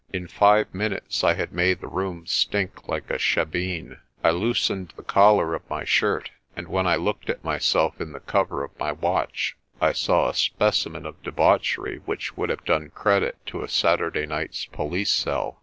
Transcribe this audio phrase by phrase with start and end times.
[0.11, 3.99] In five minutes I had made the room stink like a shebeen.
[4.23, 8.11] I loosened the collar of my shirt, and when I looked at my self in
[8.11, 12.65] the cover of my watch I saw a specimen of debauch ery which would have
[12.65, 15.59] done credit to a Saturday night's po lice cell.